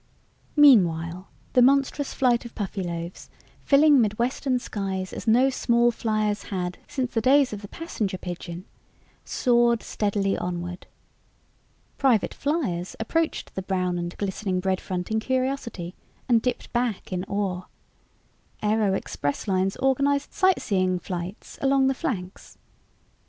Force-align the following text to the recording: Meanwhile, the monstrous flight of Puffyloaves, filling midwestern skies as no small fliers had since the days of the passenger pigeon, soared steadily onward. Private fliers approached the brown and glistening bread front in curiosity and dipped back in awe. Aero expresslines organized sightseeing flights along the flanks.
Meanwhile, 0.55 1.29
the 1.53 1.61
monstrous 1.61 2.11
flight 2.11 2.43
of 2.43 2.55
Puffyloaves, 2.55 3.29
filling 3.59 4.01
midwestern 4.01 4.57
skies 4.57 5.13
as 5.13 5.27
no 5.27 5.51
small 5.51 5.91
fliers 5.91 6.45
had 6.45 6.79
since 6.87 7.13
the 7.13 7.21
days 7.21 7.53
of 7.53 7.61
the 7.61 7.67
passenger 7.67 8.17
pigeon, 8.17 8.65
soared 9.25 9.83
steadily 9.83 10.35
onward. 10.35 10.87
Private 11.99 12.33
fliers 12.33 12.95
approached 12.99 13.53
the 13.53 13.61
brown 13.61 13.99
and 13.99 14.17
glistening 14.17 14.59
bread 14.59 14.81
front 14.81 15.11
in 15.11 15.19
curiosity 15.19 15.93
and 16.27 16.41
dipped 16.41 16.73
back 16.73 17.13
in 17.13 17.23
awe. 17.25 17.65
Aero 18.63 18.99
expresslines 18.99 19.77
organized 19.79 20.33
sightseeing 20.33 20.97
flights 20.97 21.59
along 21.61 21.85
the 21.85 21.93
flanks. 21.93 22.57